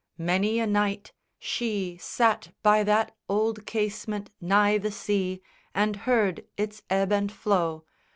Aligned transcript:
Many 0.17 0.57
a 0.59 0.65
night 0.65 1.13
She 1.37 1.95
sat 1.97 2.55
by 2.63 2.81
that 2.85 3.15
old 3.29 3.67
casement 3.67 4.31
nigh 4.41 4.79
the 4.79 4.89
sea 4.89 5.43
And 5.75 5.95
heard 5.95 6.43
its 6.57 6.81
ebb 6.89 7.11
and 7.11 7.31
flow. 7.31 7.85